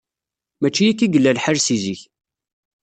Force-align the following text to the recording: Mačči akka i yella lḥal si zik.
Mačči 0.61 0.83
akka 0.91 1.03
i 1.05 1.07
yella 1.13 1.31
lḥal 1.37 1.59
si 1.61 1.77
zik. 1.83 2.01